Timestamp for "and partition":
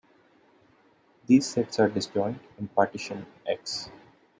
2.57-3.27